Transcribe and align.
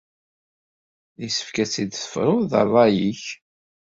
Yessefk 1.21 1.55
ad 1.63 1.69
tt-id-tefruḍ 1.69 2.39
d 2.51 2.53
ṛṛay-ik. 2.65 3.23